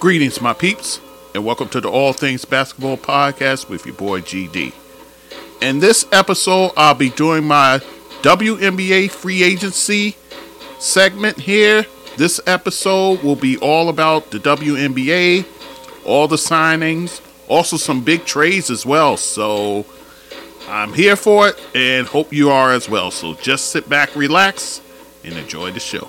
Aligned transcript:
Greetings, 0.00 0.40
my 0.40 0.52
peeps, 0.52 1.00
and 1.34 1.44
welcome 1.44 1.68
to 1.70 1.80
the 1.80 1.90
All 1.90 2.12
Things 2.12 2.44
Basketball 2.44 2.96
Podcast 2.96 3.68
with 3.68 3.84
your 3.84 3.96
boy 3.96 4.20
GD. 4.20 4.72
In 5.60 5.80
this 5.80 6.06
episode, 6.12 6.70
I'll 6.76 6.94
be 6.94 7.10
doing 7.10 7.44
my 7.44 7.80
WNBA 8.22 9.10
free 9.10 9.42
agency 9.42 10.14
segment 10.78 11.40
here. 11.40 11.84
This 12.16 12.40
episode 12.46 13.24
will 13.24 13.34
be 13.34 13.56
all 13.58 13.88
about 13.88 14.30
the 14.30 14.38
WNBA, 14.38 15.44
all 16.04 16.28
the 16.28 16.36
signings, 16.36 17.20
also 17.48 17.76
some 17.76 18.04
big 18.04 18.24
trades 18.24 18.70
as 18.70 18.86
well. 18.86 19.16
So 19.16 19.84
I'm 20.68 20.92
here 20.92 21.16
for 21.16 21.48
it 21.48 21.60
and 21.74 22.06
hope 22.06 22.32
you 22.32 22.50
are 22.50 22.70
as 22.70 22.88
well. 22.88 23.10
So 23.10 23.34
just 23.34 23.72
sit 23.72 23.88
back, 23.88 24.14
relax, 24.14 24.80
and 25.24 25.34
enjoy 25.34 25.72
the 25.72 25.80
show. 25.80 26.08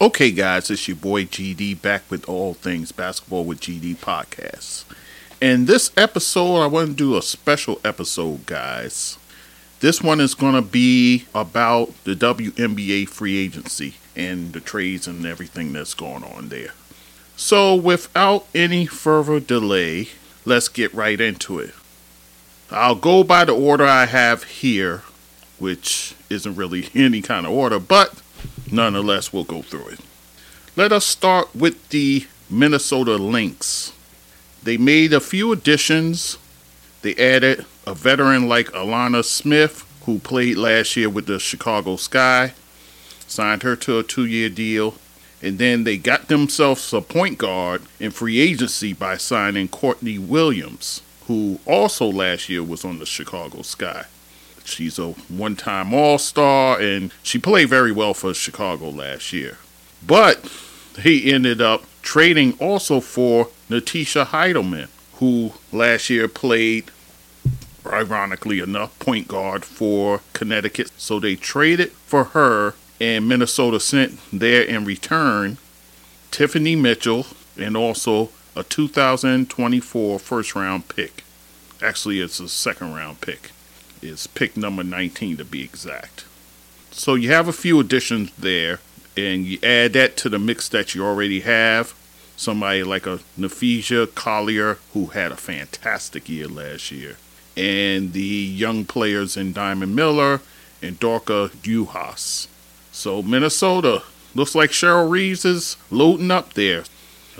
Okay, 0.00 0.30
guys, 0.30 0.70
it's 0.70 0.86
your 0.86 0.96
boy 0.96 1.24
GD 1.24 1.82
back 1.82 2.08
with 2.08 2.28
All 2.28 2.54
Things 2.54 2.92
Basketball 2.92 3.44
with 3.44 3.60
GD 3.60 3.96
Podcasts. 3.96 4.84
In 5.40 5.64
this 5.64 5.90
episode, 5.96 6.60
I 6.60 6.68
want 6.68 6.90
to 6.90 6.94
do 6.94 7.16
a 7.16 7.22
special 7.22 7.80
episode, 7.84 8.46
guys. 8.46 9.18
This 9.80 10.00
one 10.00 10.20
is 10.20 10.36
going 10.36 10.54
to 10.54 10.62
be 10.62 11.24
about 11.34 11.92
the 12.04 12.14
WNBA 12.14 13.08
free 13.08 13.38
agency 13.38 13.94
and 14.14 14.52
the 14.52 14.60
trades 14.60 15.08
and 15.08 15.26
everything 15.26 15.72
that's 15.72 15.94
going 15.94 16.22
on 16.22 16.48
there. 16.48 16.74
So, 17.34 17.74
without 17.74 18.46
any 18.54 18.86
further 18.86 19.40
delay, 19.40 20.10
let's 20.44 20.68
get 20.68 20.94
right 20.94 21.20
into 21.20 21.58
it. 21.58 21.74
I'll 22.70 22.94
go 22.94 23.24
by 23.24 23.44
the 23.44 23.56
order 23.56 23.84
I 23.84 24.06
have 24.06 24.44
here, 24.44 25.02
which 25.58 26.14
isn't 26.30 26.54
really 26.54 26.88
any 26.94 27.20
kind 27.20 27.46
of 27.46 27.52
order, 27.52 27.80
but 27.80 28.22
nonetheless, 28.72 29.32
we'll 29.32 29.44
go 29.44 29.62
through 29.62 29.88
it. 29.88 30.00
Let 30.76 30.92
us 30.92 31.04
start 31.04 31.54
with 31.54 31.88
the 31.88 32.26
Minnesota 32.50 33.16
Lynx. 33.16 33.92
They 34.62 34.76
made 34.76 35.12
a 35.12 35.20
few 35.20 35.52
additions. 35.52 36.38
They 37.02 37.14
added 37.16 37.64
a 37.86 37.94
veteran 37.94 38.48
like 38.48 38.68
Alanna 38.68 39.24
Smith, 39.24 39.84
who 40.04 40.18
played 40.18 40.56
last 40.56 40.96
year 40.96 41.08
with 41.08 41.26
the 41.26 41.38
Chicago 41.38 41.96
Sky, 41.96 42.54
signed 43.26 43.62
her 43.62 43.76
to 43.76 43.98
a 43.98 44.02
two 44.02 44.24
year 44.24 44.48
deal. 44.48 44.94
And 45.40 45.58
then 45.58 45.84
they 45.84 45.96
got 45.96 46.28
themselves 46.28 46.92
a 46.92 47.00
point 47.00 47.38
guard 47.38 47.82
in 48.00 48.10
free 48.10 48.40
agency 48.40 48.92
by 48.92 49.16
signing 49.16 49.68
Courtney 49.68 50.18
Williams, 50.18 51.02
who 51.26 51.60
also 51.64 52.06
last 52.06 52.48
year 52.48 52.62
was 52.62 52.84
on 52.84 52.98
the 52.98 53.06
Chicago 53.06 53.62
Sky. 53.62 54.06
She's 54.68 54.98
a 54.98 55.08
one 55.28 55.56
time 55.56 55.94
All 55.94 56.18
Star, 56.18 56.78
and 56.78 57.12
she 57.22 57.38
played 57.38 57.68
very 57.68 57.90
well 57.90 58.14
for 58.14 58.34
Chicago 58.34 58.90
last 58.90 59.32
year. 59.32 59.58
But 60.06 60.50
he 61.00 61.32
ended 61.32 61.60
up 61.60 61.84
trading 62.02 62.52
also 62.60 63.00
for 63.00 63.48
Natisha 63.70 64.26
Hiedeman, 64.26 64.88
who 65.14 65.52
last 65.72 66.10
year 66.10 66.28
played, 66.28 66.90
ironically 67.86 68.60
enough, 68.60 68.96
point 68.98 69.26
guard 69.26 69.64
for 69.64 70.20
Connecticut. 70.32 70.90
So 70.96 71.18
they 71.18 71.34
traded 71.34 71.90
for 71.92 72.24
her, 72.24 72.74
and 73.00 73.28
Minnesota 73.28 73.80
sent 73.80 74.18
there 74.32 74.62
in 74.62 74.84
return 74.84 75.58
Tiffany 76.30 76.76
Mitchell 76.76 77.26
and 77.56 77.76
also 77.76 78.30
a 78.54 78.62
2024 78.62 80.18
first 80.18 80.54
round 80.54 80.88
pick. 80.88 81.24
Actually, 81.82 82.20
it's 82.20 82.38
a 82.38 82.48
second 82.48 82.94
round 82.94 83.20
pick 83.20 83.52
is 84.02 84.26
pick 84.26 84.56
number 84.56 84.82
19 84.82 85.36
to 85.38 85.44
be 85.44 85.62
exact. 85.62 86.24
So 86.90 87.14
you 87.14 87.30
have 87.30 87.48
a 87.48 87.52
few 87.52 87.78
additions 87.80 88.32
there, 88.38 88.80
and 89.16 89.44
you 89.44 89.58
add 89.62 89.92
that 89.92 90.16
to 90.18 90.28
the 90.28 90.38
mix 90.38 90.68
that 90.68 90.94
you 90.94 91.04
already 91.04 91.40
have. 91.40 91.94
Somebody 92.36 92.82
like 92.82 93.06
a 93.06 93.20
Napheesa 93.38 94.14
Collier, 94.14 94.78
who 94.92 95.06
had 95.06 95.32
a 95.32 95.36
fantastic 95.36 96.28
year 96.28 96.46
last 96.46 96.90
year, 96.92 97.16
and 97.56 98.12
the 98.12 98.20
young 98.20 98.84
players 98.84 99.36
in 99.36 99.52
Diamond 99.52 99.94
Miller 99.96 100.40
and 100.80 101.00
Dorka 101.00 101.50
Juhász. 101.50 102.46
So 102.92 103.22
Minnesota 103.22 104.02
looks 104.34 104.54
like 104.54 104.70
Cheryl 104.70 105.10
Reeves 105.10 105.44
is 105.44 105.76
loading 105.90 106.30
up 106.30 106.54
there. 106.54 106.84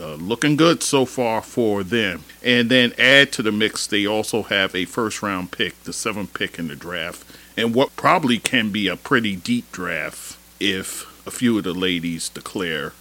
Uh, 0.01 0.15
looking 0.15 0.55
good 0.55 0.81
so 0.81 1.05
far 1.05 1.43
for 1.43 1.83
them. 1.83 2.23
And 2.43 2.71
then 2.71 2.93
add 2.99 3.33
to 3.33 3.43
the 3.43 3.51
mix, 3.51 3.87
they 3.87 4.07
also 4.07 4.43
have 4.45 4.75
a 4.75 4.85
first 4.85 5.23
round 5.23 5.51
pick, 5.51 5.83
the 5.83 5.93
seventh 5.93 6.35
pick 6.35 6.57
in 6.59 6.69
the 6.69 6.77
draft, 6.77 7.25
and 7.57 7.75
what 7.75 7.97
probably 7.97 8.39
can 8.39 8.71
be 8.71 8.87
a 8.87 8.95
pretty 8.97 9.35
deep 9.35 9.73
draft 9.73 10.39
if 10.61 11.05
a 11.27 11.33
few 11.33 11.59
of 11.59 11.65
the 11.65 11.75
ladies 11.75 12.29
declare, 12.29 12.93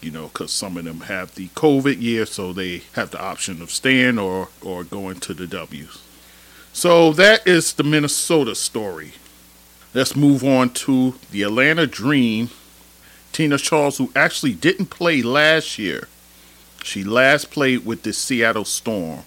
you 0.00 0.10
know, 0.10 0.28
because 0.28 0.52
some 0.52 0.76
of 0.76 0.84
them 0.84 1.02
have 1.02 1.36
the 1.36 1.46
COVID 1.48 2.02
year, 2.02 2.26
so 2.26 2.52
they 2.52 2.82
have 2.94 3.12
the 3.12 3.22
option 3.22 3.62
of 3.62 3.70
staying 3.70 4.18
or, 4.18 4.48
or 4.60 4.82
going 4.82 5.20
to 5.20 5.34
the 5.34 5.46
W's. 5.46 6.02
So 6.72 7.12
that 7.12 7.46
is 7.46 7.74
the 7.74 7.84
Minnesota 7.84 8.56
story. 8.56 9.12
Let's 9.94 10.16
move 10.16 10.42
on 10.42 10.70
to 10.70 11.14
the 11.30 11.42
Atlanta 11.42 11.86
Dream. 11.86 12.50
Tina 13.30 13.58
Charles, 13.58 13.98
who 13.98 14.10
actually 14.16 14.54
didn't 14.54 14.86
play 14.86 15.22
last 15.22 15.78
year, 15.78 16.08
she 16.84 17.04
last 17.04 17.50
played 17.50 17.84
with 17.86 18.02
the 18.02 18.12
Seattle 18.12 18.64
Storm, 18.64 19.20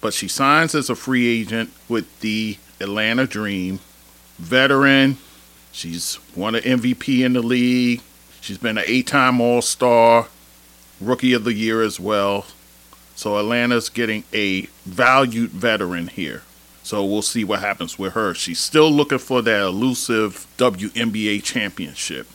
but 0.00 0.14
she 0.14 0.28
signs 0.28 0.74
as 0.74 0.90
a 0.90 0.94
free 0.94 1.26
agent 1.26 1.70
with 1.88 2.20
the 2.20 2.58
Atlanta 2.80 3.26
Dream. 3.26 3.80
Veteran, 4.38 5.18
she's 5.72 6.18
won 6.34 6.54
an 6.54 6.62
MVP 6.62 7.24
in 7.24 7.34
the 7.34 7.42
league. 7.42 8.00
She's 8.40 8.58
been 8.58 8.78
an 8.78 8.84
eight 8.86 9.06
time 9.06 9.40
All 9.40 9.62
Star, 9.62 10.28
Rookie 11.00 11.32
of 11.32 11.44
the 11.44 11.54
Year 11.54 11.82
as 11.82 12.00
well. 12.00 12.46
So 13.14 13.38
Atlanta's 13.38 13.88
getting 13.88 14.24
a 14.32 14.62
valued 14.84 15.50
veteran 15.50 16.08
here. 16.08 16.42
So 16.82 17.04
we'll 17.04 17.22
see 17.22 17.44
what 17.44 17.60
happens 17.60 17.98
with 17.98 18.14
her. 18.14 18.34
She's 18.34 18.58
still 18.58 18.90
looking 18.90 19.18
for 19.18 19.42
that 19.42 19.60
elusive 19.60 20.46
WNBA 20.56 21.44
championship. 21.44 22.26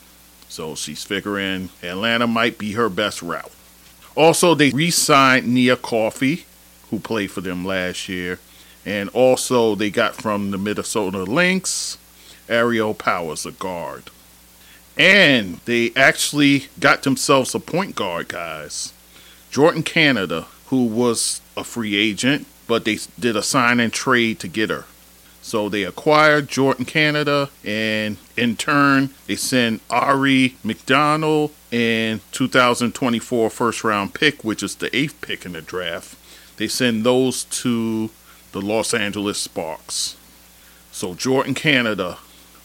So 0.48 0.76
she's 0.76 1.04
figuring 1.04 1.70
Atlanta 1.84 2.28
might 2.28 2.58
be 2.58 2.72
her 2.74 2.88
best 2.88 3.22
route. 3.22 3.52
Also, 4.18 4.56
they 4.56 4.72
re 4.72 4.90
signed 4.90 5.48
Nia 5.48 5.78
Coffey, 5.78 6.46
who 6.90 7.00
played 7.00 7.30
for 7.30 7.42
them 7.42 7.64
last 7.64 8.10
year. 8.10 8.40
And 8.84 9.10
also, 9.10 9.76
they 9.76 9.92
got 9.92 10.16
from 10.16 10.50
the 10.50 10.58
Minnesota 10.58 11.20
Lynx, 11.20 12.00
Aerial 12.50 12.96
Powers, 12.96 13.46
a 13.46 13.52
guard. 13.52 14.10
And 14.98 15.60
they 15.66 15.92
actually 15.96 16.66
got 16.80 17.04
themselves 17.04 17.54
a 17.54 17.60
point 17.60 17.94
guard, 17.94 18.30
guys. 18.30 18.92
Jordin 19.52 19.86
Canada, 19.86 20.48
who 20.68 20.86
was 20.86 21.42
a 21.56 21.64
free 21.64 21.96
agent, 21.96 22.48
but 22.66 22.86
they 22.86 22.98
did 23.20 23.36
a 23.36 23.44
sign 23.44 23.80
and 23.80 23.94
trade 23.94 24.40
to 24.40 24.48
get 24.48 24.72
her. 24.72 24.86
So 25.48 25.70
they 25.70 25.84
acquired 25.84 26.50
Jordin 26.50 26.86
Canada, 26.86 27.50
and 27.64 28.18
in 28.36 28.58
turn, 28.58 29.12
they 29.28 29.38
sent 29.38 29.88
Aari 29.88 30.56
McDonald 30.62 31.52
and 31.72 32.20
2024 32.34 33.50
first 33.50 33.82
round 33.86 34.14
pick, 34.14 34.44
which 34.44 34.62
is 34.62 34.76
the 34.76 34.94
eighth 34.94 35.22
pick 35.22 35.46
in 35.46 35.54
the 35.54 35.62
draft. 35.62 36.18
They 36.58 36.68
send 36.68 37.06
those 37.06 37.46
to 37.46 38.10
the 38.52 38.60
Los 38.60 38.94
Angeles 38.94 39.38
Sparks. 39.38 40.18
So 40.92 41.14
Jordin 41.14 41.56
Canada, 41.56 42.18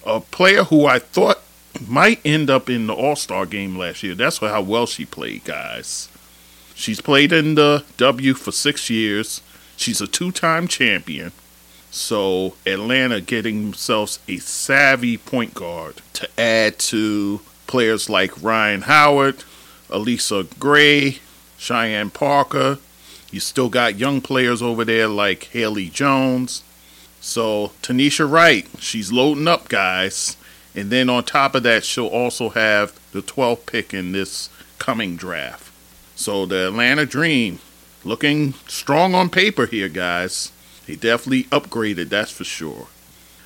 a 0.05 0.19
player 0.19 0.65
who 0.65 0.85
I 0.85 0.99
thought 0.99 1.39
might 1.87 2.19
end 2.25 2.51
up 2.51 2.69
in 2.69 2.89
the 2.89 2.95
All 2.95 3.15
Star 3.15 3.47
game 3.47 3.79
last 3.79 4.03
year. 4.03 4.17
That's 4.17 4.39
how 4.39 4.61
well 4.61 4.87
she 4.87 5.07
played, 5.07 5.45
guys. 5.45 6.09
She's 6.75 7.01
played 7.01 7.33
in 7.33 7.55
the 7.55 7.85
W 7.99 8.35
for 8.35 8.51
six 8.51 8.91
years. 8.91 9.41
She's 9.77 10.01
a 10.01 10.09
two 10.09 10.33
time 10.33 10.67
champion. 10.67 11.31
So 11.95 12.55
Atlanta 12.65 13.21
getting 13.21 13.63
themselves 13.63 14.19
a 14.27 14.39
savvy 14.39 15.19
point 15.19 15.53
guard 15.53 16.01
to 16.15 16.29
add 16.41 16.79
to 16.79 17.43
players 17.67 18.09
like 18.09 18.43
Rhyne 18.43 18.83
Howard, 18.83 19.45
Allisha 19.91 20.59
Gray, 20.59 21.19
Cheyenne 21.59 22.09
Parker. 22.09 22.79
You 23.31 23.41
still 23.41 23.69
got 23.69 23.99
young 23.99 24.23
players 24.23 24.63
over 24.63 24.87
there 24.87 25.07
like 25.07 25.45
Haley 25.45 25.91
Jones. 25.91 26.65
So 27.21 27.73
Tanisha 27.83 28.29
Wright, 28.29 28.67
she's 28.79 29.13
loading 29.13 29.47
up, 29.47 29.69
guys. 29.69 30.39
And 30.75 30.89
then 30.89 31.11
on 31.11 31.25
top 31.25 31.55
of 31.55 31.63
that, 31.65 31.85
she'll 31.85 32.07
also 32.07 32.49
have 32.49 32.99
the 33.13 33.21
12th 33.21 33.67
pick 33.67 33.93
in 33.93 34.13
this 34.13 34.49
coming 34.79 35.17
draft. 35.17 35.71
So 36.17 36.47
the 36.47 36.69
Atlanta 36.69 37.05
Dream 37.05 37.59
looking 38.03 38.55
strong 38.67 39.15
on 39.15 39.29
paper 39.29 39.67
here, 39.67 39.91
guys. 39.91 40.53
He 40.87 40.97
definitely 40.97 41.45
upgraded, 41.45 42.09
that's 42.09 42.31
for 42.33 42.45
sure. 42.45 42.89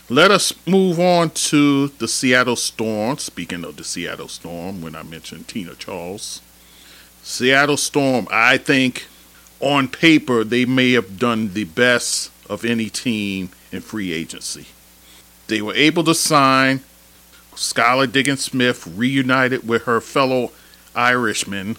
Let 0.08 0.30
us 0.30 0.52
move 0.66 1.00
on 1.00 1.30
to 1.30 1.88
the 1.88 2.08
Seattle 2.08 2.56
Storm. 2.56 3.18
Speaking 3.18 3.64
of 3.64 3.76
the 3.76 3.84
Seattle 3.84 4.28
Storm, 4.28 4.80
when 4.80 4.94
I 4.94 5.02
mentioned 5.02 5.48
Tina 5.48 5.74
Charles, 5.74 6.40
Seattle 7.22 7.76
Storm, 7.76 8.28
I 8.30 8.56
think 8.56 9.06
on 9.60 9.88
paper 9.88 10.44
they 10.44 10.64
may 10.64 10.92
have 10.92 11.18
done 11.18 11.52
the 11.54 11.64
best 11.64 12.30
of 12.48 12.64
any 12.64 12.88
team 12.88 13.50
in 13.72 13.80
free 13.80 14.12
agency. 14.12 14.66
they 15.48 15.60
were 15.62 15.74
able 15.74 16.04
to 16.04 16.14
sign 16.14 16.80
Skylar 17.54 18.10
Diggins 18.10 18.44
Smith, 18.44 18.86
reunited 18.86 19.66
with 19.66 19.84
her 19.84 20.00
fellow 20.00 20.52
Irishman, 20.94 21.76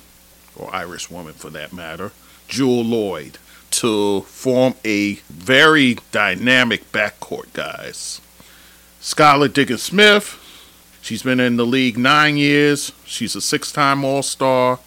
or 0.56 0.74
Irish 0.74 1.10
woman 1.10 1.34
for 1.34 1.50
that 1.52 1.72
matter, 1.72 2.12
Jewell 2.48 2.84
Loyd, 2.84 3.36
to 3.78 4.22
form 4.22 4.74
a 4.84 5.14
very 5.30 5.98
dynamic 6.12 6.92
backcourt, 6.92 7.54
guys. 7.54 8.20
Skylar 9.00 9.54
Diggins 9.54 9.84
Smith, 9.84 10.40
she's 11.00 11.22
been 11.22 11.40
in 11.40 11.58
the 11.58 11.66
league 11.66 11.96
nine 11.96 12.38
years. 12.38 12.92
She's 13.06 13.36
a 13.36 13.42
six 13.42 13.72
time 13.72 14.04
All 14.04 14.24
Star. 14.24 14.80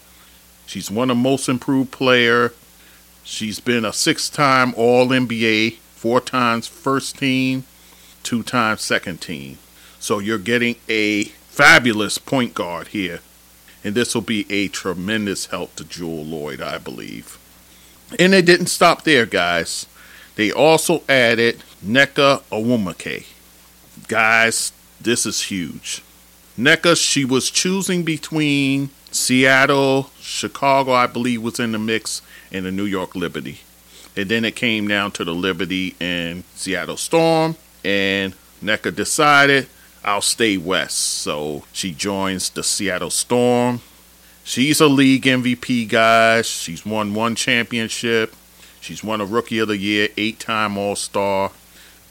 She's 0.65 0.91
won 0.91 1.09
a 1.09 1.15
most 1.15 1.47
improved 1.47 1.91
player. 1.91 2.51
She's 3.23 3.61
been 3.61 3.85
a 3.85 3.93
six 3.93 4.29
time 4.29 4.73
All 4.75 5.07
NBA, 5.07 5.77
four 5.95 6.19
times 6.19 6.67
first 6.67 7.17
team, 7.17 7.63
two 8.23 8.43
times 8.43 8.81
second 8.81 9.21
team. 9.21 9.57
So 10.01 10.19
you're 10.19 10.37
getting 10.37 10.75
a 10.89 11.25
fabulous 11.47 12.17
point 12.17 12.53
guard 12.53 12.89
here. 12.89 13.21
And 13.85 13.95
this 13.95 14.13
will 14.13 14.21
be 14.21 14.45
a 14.51 14.67
tremendous 14.67 15.45
help 15.45 15.75
to 15.77 15.85
Jewell 15.85 16.25
Loyd, 16.25 16.61
I 16.61 16.77
believe. 16.77 17.37
And 18.19 18.33
they 18.33 18.41
didn't 18.41 18.67
stop 18.67 19.03
there, 19.03 19.25
guys. 19.25 19.85
They 20.35 20.51
also 20.51 21.03
added 21.07 21.63
Nneka 21.85 22.43
Ogwumike. 22.51 23.25
Guys, 24.07 24.71
this 24.99 25.25
is 25.25 25.43
huge. 25.43 26.01
Nneka, 26.57 26.95
she 26.95 27.25
was 27.25 27.49
choosing 27.49 28.03
between 28.03 28.89
Seattle, 29.11 30.09
Chicago, 30.19 30.93
I 30.93 31.07
believe, 31.07 31.41
was 31.41 31.59
in 31.59 31.71
the 31.71 31.79
mix, 31.79 32.21
and 32.51 32.65
the 32.65 32.71
New 32.71 32.85
York 32.85 33.15
Liberty. 33.15 33.59
And 34.15 34.29
then 34.29 34.45
it 34.45 34.55
came 34.55 34.87
down 34.87 35.11
to 35.13 35.23
the 35.23 35.33
Liberty 35.33 35.95
and 35.99 36.43
Seattle 36.55 36.97
Storm, 36.97 37.55
and 37.83 38.33
Nneka 38.63 38.95
decided 38.95 39.67
I'll 40.03 40.21
stay 40.21 40.57
west. 40.57 40.97
So 40.97 41.63
she 41.71 41.91
joins 41.91 42.49
the 42.49 42.63
Seattle 42.63 43.09
Storm. 43.09 43.81
She's 44.43 44.81
a 44.81 44.87
league 44.87 45.23
MVP, 45.23 45.87
guys. 45.87 46.47
She's 46.47 46.85
won 46.85 47.13
one 47.13 47.35
championship. 47.35 48.35
She's 48.79 49.03
won 49.03 49.21
a 49.21 49.25
Rookie 49.25 49.59
of 49.59 49.67
the 49.67 49.77
Year, 49.77 50.09
eight 50.17 50.39
time 50.39 50.77
All 50.77 50.95
Star, 50.95 51.51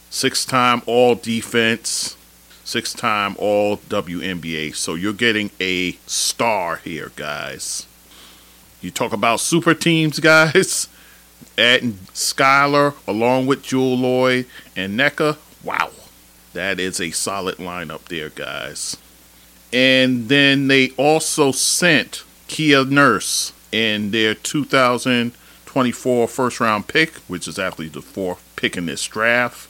six 0.09 0.45
time 0.45 0.81
All 0.85 1.15
Defense, 1.15 2.15
six 2.63 2.93
time 2.93 3.35
All 3.37 3.77
WNBA. 3.77 4.73
So 4.75 4.95
you're 4.95 5.13
getting 5.13 5.51
a 5.59 5.91
star 6.07 6.77
here, 6.77 7.11
guys. 7.15 7.85
You 8.81 8.89
talk 8.89 9.13
about 9.13 9.41
super 9.41 9.73
teams, 9.73 10.19
guys. 10.19 10.87
Adding 11.57 11.93
Skylar 12.13 12.95
along 13.07 13.47
with 13.47 13.63
Jewell 13.63 13.97
Loyd 13.97 14.45
and 14.75 14.97
Nneka. 14.97 15.37
Wow. 15.63 15.91
That 16.53 16.79
is 16.79 16.99
a 16.99 17.11
solid 17.11 17.57
lineup 17.57 18.05
there, 18.05 18.29
guys. 18.29 18.97
And 19.73 20.27
then 20.27 20.67
they 20.67 20.89
also 20.91 21.51
sent 21.51 22.23
Kia 22.47 22.83
Nurse 22.83 23.53
in 23.71 24.11
their 24.11 24.35
2024 24.35 26.27
first 26.27 26.59
round 26.59 26.87
pick, 26.87 27.13
which 27.27 27.47
is 27.47 27.57
actually 27.57 27.87
the 27.87 28.01
fourth 28.01 28.43
pick 28.55 28.75
in 28.75 28.87
this 28.87 29.05
draft. 29.05 29.69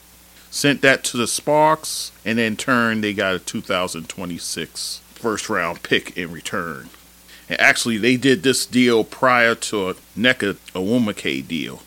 Sent 0.50 0.82
that 0.82 1.02
to 1.04 1.16
the 1.16 1.26
Sparks, 1.26 2.12
and 2.24 2.38
in 2.38 2.56
turn, 2.56 3.00
they 3.00 3.14
got 3.14 3.34
a 3.34 3.38
2026 3.38 5.00
first 5.14 5.48
round 5.48 5.82
pick 5.82 6.16
in 6.16 6.30
return. 6.30 6.90
And 7.48 7.60
actually, 7.60 7.96
they 7.96 8.16
did 8.16 8.42
this 8.42 8.66
deal 8.66 9.04
prior 9.04 9.54
to 9.54 9.90
a 9.90 9.94
Nneka 10.16 10.56
Ogwumike 10.74 11.46
deal. 11.46 11.82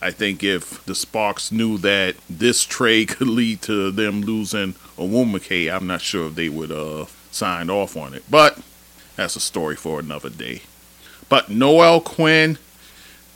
I 0.00 0.12
think 0.12 0.44
if 0.44 0.84
the 0.86 0.94
Sparks 0.94 1.50
knew 1.50 1.76
that 1.78 2.14
this 2.30 2.64
trade 2.64 3.08
could 3.16 3.28
lead 3.28 3.62
to 3.62 3.90
them 3.90 4.22
losing 4.22 4.74
Ogwumike, 4.96 5.72
I'm 5.72 5.86
not 5.86 6.00
sure 6.00 6.28
if 6.28 6.36
they 6.36 6.48
would 6.48 6.70
uh 6.70 7.06
signed 7.38 7.70
off 7.70 7.96
on 7.96 8.12
it. 8.14 8.24
But 8.30 8.58
that's 9.16 9.36
a 9.36 9.40
story 9.40 9.76
for 9.76 10.00
another 10.00 10.28
day. 10.28 10.62
But 11.28 11.48
Noelle 11.48 12.00
Quinn, 12.00 12.58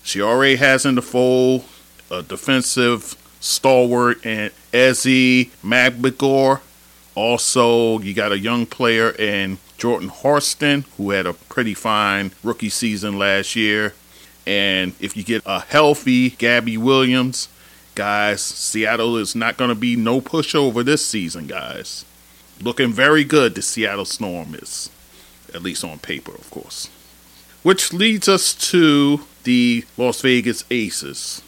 she 0.03 0.21
already 0.21 0.57
has 0.57 0.85
in 0.85 0.97
the 0.97 1.03
fold 1.03 1.65
a 2.11 2.23
defensive 2.23 3.17
stalwart 3.41 4.25
and 4.25 4.53
Ezi 4.73 5.51
Magbegor. 5.65 6.61
Also, 7.15 7.99
you 7.99 8.15
got 8.15 8.33
a 8.33 8.39
young 8.39 8.65
player 8.65 9.11
in 9.11 9.59
Jordan 9.77 10.09
Horston, 10.09 10.85
who 10.97 11.11
had 11.11 11.27
a 11.27 11.35
pretty 11.35 11.75
fine 11.75 12.33
rookie 12.43 12.71
season 12.71 13.19
last 13.19 13.55
year. 13.55 13.95
And 14.47 14.95
if 14.99 15.17
you 15.17 15.23
get 15.23 15.43
a 15.45 15.61
healthy 15.61 16.31
Gabby 16.31 16.77
Williams, 16.79 17.49
guys, 17.95 18.41
Seattle 18.41 19.17
is 19.17 19.35
not 19.35 19.57
going 19.57 19.69
to 19.69 19.75
be 19.75 19.95
no 19.95 20.21
pushover 20.21 20.85
this 20.85 21.05
season, 21.05 21.47
guys. 21.47 22.05
Looking 22.63 22.93
very 22.93 23.25
good, 23.25 23.55
the 23.55 23.63
Seattle 23.63 24.05
Storm 24.05 24.55
is, 24.55 24.91
at 25.53 25.63
least 25.63 25.85
on 25.85 25.99
paper, 25.99 26.33
of 26.33 26.51
course. 26.51 26.89
Which 27.63 27.93
leads 27.93 28.29
us 28.29 28.55
to 28.71 29.23
the 29.45 29.85
Las 29.97 30.21
Vegas 30.21 30.65
Aces. 30.71 31.43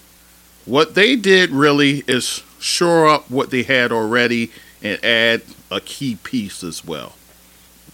What 0.64 0.94
they 0.94 1.16
did 1.16 1.50
really 1.50 2.02
is 2.08 2.42
shore 2.58 3.08
up 3.08 3.30
what 3.30 3.50
they 3.50 3.62
had 3.62 3.92
already 3.92 4.50
and 4.82 5.02
add 5.04 5.42
a 5.70 5.80
key 5.80 6.16
piece 6.22 6.64
as 6.64 6.84
well. 6.84 7.14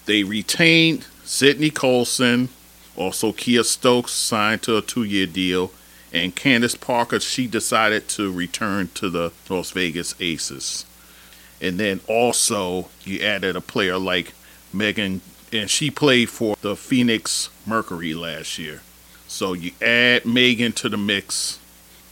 They 0.06 0.22
retained 0.22 1.06
Sydney 1.24 1.70
Colson, 1.70 2.48
also, 3.00 3.32
Kiah 3.32 3.64
Stokes 3.64 4.12
signed 4.12 4.62
to 4.64 4.76
a 4.76 4.82
two 4.82 5.04
year 5.04 5.26
deal. 5.26 5.72
And 6.12 6.34
Candace 6.34 6.74
Parker, 6.74 7.18
she 7.18 7.46
decided 7.46 8.08
to 8.08 8.30
return 8.30 8.90
to 8.94 9.08
the 9.08 9.32
Las 9.48 9.70
Vegas 9.70 10.14
Aces. 10.20 10.84
And 11.60 11.78
then 11.78 12.00
also, 12.06 12.88
you 13.04 13.20
added 13.20 13.56
a 13.56 13.60
player 13.60 13.98
like 13.98 14.32
Megan, 14.72 15.20
and 15.52 15.68
she 15.68 15.90
played 15.90 16.30
for 16.30 16.56
the 16.60 16.76
Phoenix 16.76 17.50
Mercury 17.66 18.14
last 18.14 18.58
year. 18.58 18.82
So 19.26 19.52
you 19.52 19.72
add 19.80 20.24
Megan 20.26 20.72
to 20.72 20.88
the 20.88 20.96
mix, 20.96 21.58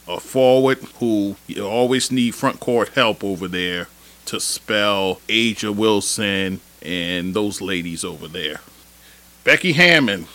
a 0.06 0.20
forward 0.20 0.78
who 0.98 1.36
you 1.46 1.66
always 1.66 2.12
need 2.12 2.34
front 2.34 2.60
court 2.60 2.90
help 2.90 3.24
over 3.24 3.48
there 3.48 3.88
to 4.26 4.38
spell 4.38 5.20
A'ja 5.28 5.74
Wilson 5.74 6.60
and 6.82 7.34
those 7.34 7.60
ladies 7.60 8.04
over 8.04 8.28
there. 8.28 8.60
Becky 9.44 9.72
Hammon, 9.72 10.26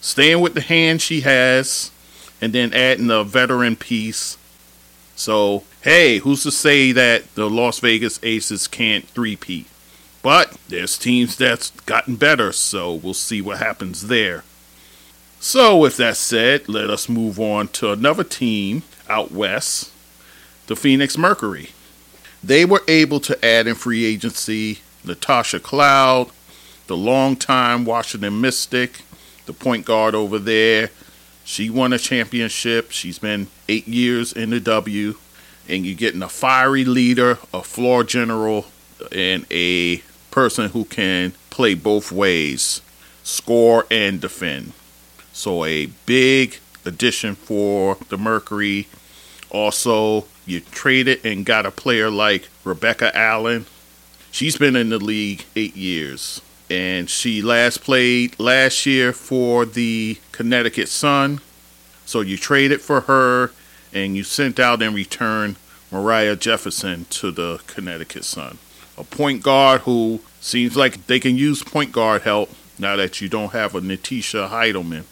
staying 0.00 0.40
with 0.40 0.54
the 0.54 0.60
hand 0.60 1.02
she 1.02 1.22
has, 1.22 1.90
and 2.40 2.52
then 2.52 2.72
adding 2.72 3.10
a 3.10 3.24
veteran 3.24 3.76
piece. 3.76 4.38
So, 5.16 5.64
hey, 5.86 6.18
who's 6.18 6.42
to 6.42 6.50
say 6.50 6.90
that 6.90 7.32
the 7.36 7.48
Las 7.48 7.78
Vegas 7.78 8.18
Aces 8.24 8.66
can't 8.66 9.06
three-peat? 9.10 9.68
But 10.20 10.56
there's 10.66 10.98
teams 10.98 11.36
that's 11.36 11.70
gotten 11.70 12.16
better, 12.16 12.50
so 12.50 12.92
we'll 12.92 13.14
see 13.14 13.40
what 13.40 13.58
happens 13.58 14.08
there. 14.08 14.42
So, 15.38 15.76
with 15.76 15.96
that 15.98 16.16
said, 16.16 16.68
let 16.68 16.90
us 16.90 17.08
move 17.08 17.38
on 17.38 17.68
to 17.68 17.92
another 17.92 18.24
team 18.24 18.82
out 19.08 19.30
west, 19.30 19.92
the 20.66 20.74
Phoenix 20.74 21.16
Mercury. 21.16 21.70
They 22.42 22.64
were 22.64 22.82
able 22.88 23.20
to 23.20 23.44
add 23.44 23.68
in 23.68 23.76
free 23.76 24.04
agency 24.04 24.80
Natasha 25.04 25.60
Cloud, 25.60 26.30
the 26.88 26.96
longtime 26.96 27.84
Washington 27.84 28.40
Mystic, 28.40 29.02
the 29.46 29.52
point 29.52 29.86
guard 29.86 30.16
over 30.16 30.40
there. 30.40 30.90
She 31.44 31.70
won 31.70 31.92
a 31.92 31.98
championship. 31.98 32.90
She's 32.90 33.20
been 33.20 33.46
eight 33.68 33.86
years 33.86 34.32
in 34.32 34.50
the 34.50 34.58
W. 34.58 35.14
And 35.68 35.84
you're 35.84 35.96
getting 35.96 36.22
a 36.22 36.28
fiery 36.28 36.84
leader, 36.84 37.38
a 37.52 37.62
floor 37.62 38.04
general, 38.04 38.66
and 39.12 39.46
a 39.50 39.98
person 40.30 40.70
who 40.70 40.84
can 40.84 41.32
play 41.50 41.74
both 41.74 42.12
ways 42.12 42.80
score 43.22 43.86
and 43.90 44.20
defend. 44.20 44.72
So, 45.32 45.64
a 45.64 45.86
big 46.06 46.58
addition 46.84 47.34
for 47.34 47.96
the 48.08 48.16
Mercury. 48.16 48.86
Also, 49.50 50.26
you 50.46 50.60
traded 50.60 51.24
and 51.26 51.44
got 51.44 51.66
a 51.66 51.70
player 51.70 52.10
like 52.10 52.48
Rebecca 52.64 53.14
Allen. 53.16 53.66
She's 54.30 54.56
been 54.56 54.76
in 54.76 54.90
the 54.90 54.98
league 54.98 55.44
eight 55.56 55.76
years 55.76 56.40
and 56.70 57.08
she 57.08 57.42
last 57.42 57.82
played 57.82 58.38
last 58.38 58.86
year 58.86 59.12
for 59.12 59.64
the 59.64 60.18
Connecticut 60.32 60.88
Sun. 60.88 61.40
So 62.04 62.20
you 62.20 62.36
traded 62.36 62.80
for 62.80 63.02
her 63.02 63.52
and 63.96 64.14
you 64.14 64.22
sent 64.22 64.60
out 64.60 64.82
in 64.82 64.92
return 64.92 65.56
Moriah 65.90 66.36
Jefferson 66.36 67.06
to 67.08 67.30
the 67.30 67.62
Connecticut 67.66 68.24
Sun. 68.24 68.58
A 68.98 69.04
point 69.04 69.42
guard 69.42 69.80
who 69.82 70.20
seems 70.38 70.76
like 70.76 71.06
they 71.06 71.18
can 71.18 71.38
use 71.38 71.62
point 71.62 71.92
guard 71.92 72.22
help 72.22 72.50
now 72.78 72.96
that 72.96 73.22
you 73.22 73.28
don't 73.30 73.52
have 73.52 73.74
a 73.74 73.80
Natisha 73.80 74.50
Hiedeman. 74.50 75.04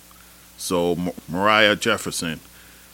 So 0.58 1.14
Moriah 1.26 1.76
Jefferson 1.76 2.40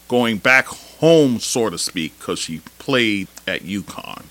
going 0.07 0.37
back 0.37 0.67
home, 0.67 1.39
so 1.39 1.69
to 1.69 1.77
speak, 1.77 2.17
because 2.17 2.39
she 2.39 2.61
played 2.79 3.27
at 3.45 3.63
UConn. 3.63 4.23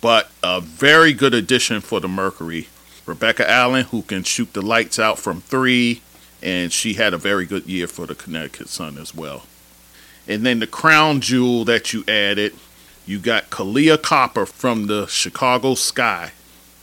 But 0.00 0.30
a 0.42 0.62
very 0.62 1.12
good 1.12 1.34
addition 1.34 1.82
for 1.82 2.00
the 2.00 2.08
Mercury 2.08 2.68
Rebecca 3.04 3.48
Allen, 3.48 3.84
who 3.84 4.00
can 4.00 4.22
shoot 4.22 4.54
the 4.54 4.62
lights 4.62 4.98
out 4.98 5.18
from 5.18 5.42
three, 5.42 6.00
and 6.42 6.72
she 6.72 6.94
had 6.94 7.12
a 7.12 7.18
very 7.18 7.44
good 7.44 7.66
year 7.66 7.86
for 7.86 8.06
the 8.06 8.14
Connecticut 8.14 8.70
Sun 8.70 8.96
as 8.96 9.14
well. 9.14 9.42
And 10.26 10.44
then 10.44 10.60
the 10.60 10.66
crown 10.66 11.20
jewel 11.20 11.64
that 11.66 11.92
you 11.92 12.04
added, 12.08 12.54
You 13.06 13.18
got 13.18 13.50
Kahleah 13.50 14.00
Copper 14.00 14.46
from 14.46 14.86
the 14.86 15.06
Chicago 15.06 15.74
Sky, 15.74 16.32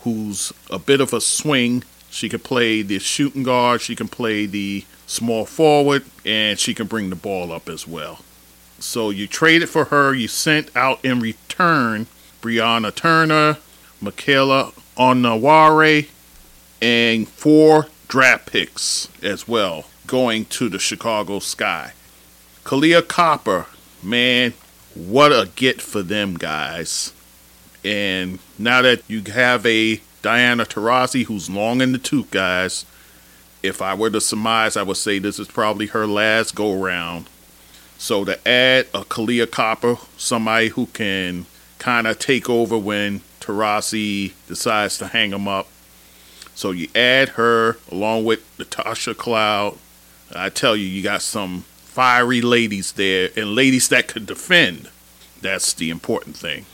who's 0.01 0.53
a 0.69 0.77
bit 0.79 1.01
of 1.01 1.13
a 1.13 1.21
swing. 1.21 1.83
She 2.09 2.29
can 2.29 2.39
play 2.39 2.81
the 2.81 2.99
shooting 2.99 3.43
guard, 3.43 3.81
she 3.81 3.95
can 3.95 4.07
play 4.07 4.45
the 4.45 4.85
small 5.07 5.45
forward, 5.45 6.03
and 6.25 6.59
she 6.59 6.73
can 6.73 6.87
bring 6.87 7.09
the 7.09 7.15
ball 7.15 7.51
up 7.51 7.67
as 7.69 7.87
well. 7.87 8.19
So 8.79 9.09
you 9.09 9.27
traded 9.27 9.69
for 9.69 9.85
her. 9.85 10.13
You 10.13 10.27
sent 10.27 10.75
out 10.75 11.03
in 11.03 11.19
return 11.19 12.07
Brianna 12.41 12.93
Turner, 12.93 13.57
Michaela 14.01 14.71
Onyenwere, 14.97 16.07
and 16.81 17.27
four 17.27 17.87
draft 18.07 18.51
picks 18.51 19.07
as 19.23 19.47
well 19.47 19.85
going 20.07 20.45
to 20.45 20.67
the 20.67 20.79
Chicago 20.79 21.39
Sky. 21.39 21.93
Kahleah 22.71 23.05
Copper, 23.05 23.65
man, 24.01 24.53
what 24.95 25.33
a 25.33 25.49
get 25.57 25.81
for 25.81 26.01
them 26.01 26.35
guys. 26.35 27.11
And 27.83 28.39
now 28.57 28.81
that 28.81 29.01
you 29.09 29.21
have 29.23 29.65
a 29.65 29.99
Diana 30.21 30.63
Taurasi 30.63 31.25
who's 31.25 31.49
long 31.49 31.81
in 31.81 31.91
the 31.91 31.97
tooth, 31.97 32.31
guys, 32.31 32.85
if 33.61 33.81
I 33.81 33.93
were 33.93 34.09
to 34.11 34.21
surmise, 34.21 34.77
I 34.77 34.83
would 34.83 34.95
say 34.95 35.19
this 35.19 35.37
is 35.37 35.49
probably 35.49 35.87
her 35.87 36.07
last 36.07 36.55
go 36.55 36.73
round. 36.73 37.29
So 37.97 38.23
to 38.23 38.35
add 38.47 38.87
a 38.93 39.03
Kahleah 39.03 39.51
Copper, 39.51 39.97
somebody 40.15 40.69
who 40.69 40.85
can 40.85 41.47
kind 41.77 42.07
of 42.07 42.19
take 42.19 42.49
over 42.49 42.77
when 42.77 43.19
Taurasi 43.41 44.31
decides 44.47 44.97
to 44.99 45.07
hang 45.07 45.33
him 45.33 45.45
up. 45.45 45.67
So 46.55 46.71
you 46.71 46.87
add 46.95 47.29
her 47.29 47.79
along 47.91 48.23
with 48.23 48.45
Natasha 48.57 49.13
Cloud. 49.13 49.77
I 50.33 50.47
tell 50.47 50.77
you, 50.77 50.85
you 50.85 51.03
got 51.03 51.21
some 51.21 51.65
fiery 51.91 52.39
ladies 52.39 52.93
there 52.93 53.29
and 53.35 53.53
ladies 53.53 53.89
that 53.89 54.07
could 54.07 54.25
defend. 54.25 54.89
That's 55.41 55.73
the 55.73 55.89
important 55.89 56.37
thing. 56.37 56.65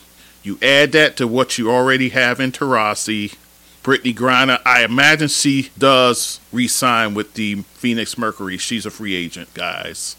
You 0.43 0.59
add 0.61 0.91
that 0.91 1.17
to 1.17 1.27
what 1.27 1.57
you 1.57 1.71
already 1.71 2.09
have 2.09 2.39
in 2.39 2.51
Taurasi. 2.51 3.35
Brittney 3.83 4.15
Griner, 4.15 4.61
I 4.63 4.83
imagine 4.83 5.27
she 5.27 5.71
does 5.75 6.39
re-sign 6.51 7.15
with 7.15 7.33
the 7.33 7.63
Phoenix 7.73 8.15
Mercury. 8.15 8.57
She's 8.57 8.85
a 8.85 8.91
free 8.91 9.15
agent, 9.15 9.51
guys. 9.55 10.15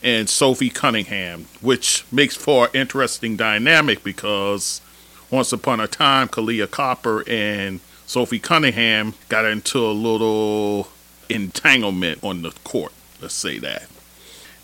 And 0.00 0.28
Sophie 0.28 0.70
Cunningham, 0.70 1.46
which 1.60 2.04
makes 2.12 2.36
for 2.36 2.66
an 2.66 2.70
interesting 2.74 3.34
dynamic 3.34 4.04
because 4.04 4.80
once 5.28 5.52
upon 5.52 5.80
a 5.80 5.88
time, 5.88 6.28
Kahleah 6.28 6.70
Copper 6.70 7.28
and 7.28 7.80
Sophie 8.06 8.38
Cunningham 8.38 9.14
got 9.28 9.44
into 9.44 9.84
a 9.84 9.90
little 9.90 10.86
entanglement 11.28 12.22
on 12.22 12.42
the 12.42 12.52
court. 12.62 12.92
Let's 13.20 13.34
say 13.34 13.58
that. 13.58 13.88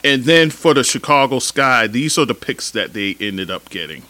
And 0.04 0.24
then 0.24 0.50
for 0.50 0.74
the 0.74 0.82
Chicago 0.82 1.38
Sky, 1.38 1.86
these 1.86 2.18
are 2.18 2.24
the 2.24 2.34
picks 2.34 2.70
that 2.72 2.92
they 2.92 3.16
ended 3.20 3.50
up 3.50 3.70
getting. 3.70 4.02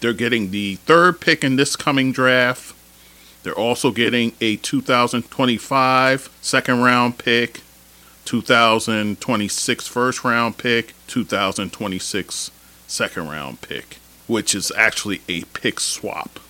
They're 0.00 0.12
getting 0.12 0.50
the 0.50 0.76
third 0.76 1.20
pick 1.20 1.42
in 1.42 1.56
this 1.56 1.74
coming 1.74 2.12
draft. 2.12 2.74
They're 3.42 3.54
also 3.54 3.90
getting 3.92 4.32
a 4.40 4.56
2025 4.56 6.30
second 6.42 6.82
round 6.82 7.18
pick, 7.18 7.60
2026 8.26 9.88
first 9.88 10.24
round 10.24 10.58
pick, 10.58 10.94
2026 11.06 12.50
second 12.86 13.28
round 13.28 13.62
pick, 13.62 13.98
which 14.26 14.54
is 14.54 14.70
actually 14.76 15.22
a 15.28 15.44
pick 15.44 15.80
swap. 15.80 16.40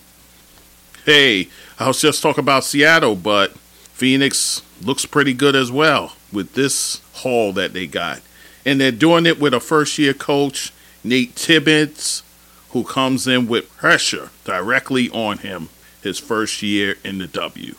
Hey, 1.05 1.49
I 1.79 1.87
was 1.87 2.01
just 2.01 2.21
talking 2.21 2.43
about 2.43 2.65
Seattle, 2.65 3.15
but 3.15 3.53
Phoenix 3.53 4.63
looks 4.83 5.07
pretty 5.07 5.35
good 5.35 5.55
as 5.55 5.71
well 5.71 6.15
with 6.33 6.55
this 6.55 7.01
haul 7.15 7.53
that 7.53 7.73
they 7.73 7.87
got 7.87 8.21
and 8.67 8.81
they're 8.81 8.91
doing 8.91 9.25
it 9.25 9.41
with 9.41 9.55
a 9.55 9.61
first 9.61 9.97
year 9.97 10.13
coach, 10.13 10.73
Nate 11.05 11.37
Tibbetts, 11.37 12.25
who 12.71 12.83
comes 12.83 13.27
in 13.27 13.47
with 13.47 13.75
pressure 13.77 14.31
directly 14.45 15.09
on 15.11 15.39
him 15.39 15.69
his 16.03 16.19
first 16.19 16.63
year 16.63 16.97
in 17.05 17.19
the 17.19 17.29
W. 17.29 17.77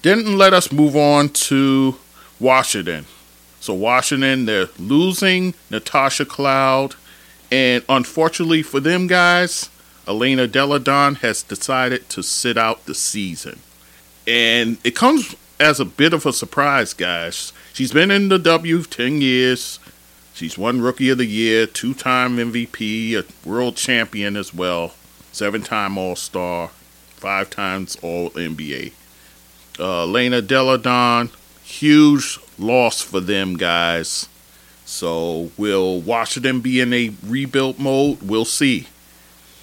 Didn't 0.00 0.38
let 0.38 0.54
us 0.54 0.72
move 0.72 0.96
on 0.96 1.28
to 1.28 1.96
Washington. 2.38 3.04
So, 3.60 3.74
Washington, 3.74 4.46
they're 4.46 4.68
losing 4.78 5.52
Natasha 5.68 6.24
Cloud, 6.24 6.94
and 7.50 7.84
unfortunately 7.88 8.62
for 8.62 8.80
them 8.80 9.06
guys, 9.06 9.68
Elena 10.08 10.46
Delle 10.46 10.78
Donne 10.78 11.16
has 11.16 11.42
decided 11.42 12.08
to 12.10 12.22
sit 12.22 12.56
out 12.56 12.86
the 12.86 12.94
season. 12.94 13.58
And 14.26 14.78
it 14.82 14.94
comes 14.96 15.34
as 15.60 15.78
a 15.78 15.84
bit 15.84 16.14
of 16.14 16.24
a 16.24 16.32
surprise, 16.32 16.94
guys. 16.94 17.52
She's 17.74 17.92
been 17.92 18.10
in 18.10 18.30
the 18.30 18.38
W 18.38 18.82
10 18.82 19.20
years. 19.20 19.78
She's 20.32 20.56
won 20.56 20.80
Rookie 20.80 21.10
of 21.10 21.18
the 21.18 21.26
Year, 21.26 21.66
two 21.66 21.92
time 21.92 22.38
MVP, 22.38 23.14
a 23.14 23.48
world 23.48 23.76
champion 23.76 24.36
as 24.36 24.54
well, 24.54 24.94
seven 25.32 25.62
time 25.62 25.98
All 25.98 26.16
Star, 26.16 26.68
five 26.68 27.50
times 27.50 27.98
All 28.00 28.30
NBA. 28.30 28.92
Uh, 29.78 30.06
Lena 30.06 30.40
Delle 30.40 30.78
Donne, 30.78 31.30
huge 31.62 32.38
loss 32.58 33.02
for 33.02 33.20
them, 33.20 33.56
guys. 33.56 34.28
So, 34.86 35.50
will 35.58 36.00
Washington 36.00 36.60
be 36.60 36.80
in 36.80 36.92
a 36.92 37.12
rebuild 37.24 37.78
mode? 37.78 38.22
We'll 38.22 38.44
see. 38.46 38.88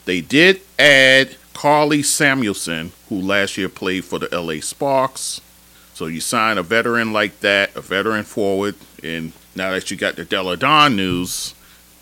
They 0.06 0.22
did 0.22 0.62
add 0.78 1.36
Karlie 1.54 2.06
Samuelson, 2.06 2.92
who 3.10 3.20
last 3.20 3.58
year 3.58 3.68
played 3.68 4.06
for 4.06 4.20
the 4.20 4.30
LA 4.32 4.62
Sparks. 4.62 5.42
So 5.98 6.06
you 6.06 6.22
sign 6.22 6.60
a 6.60 6.62
veteran 6.62 7.12
like 7.12 7.40
that, 7.40 7.76
a 7.76 7.82
veteran 7.82 8.24
forward, 8.24 8.76
and 9.04 9.34
now 9.56 9.72
that 9.72 9.90
you 9.90 9.98
got 9.98 10.16
the 10.16 10.26
Delle 10.26 10.56
Donne 10.56 10.96
news, 10.96 11.56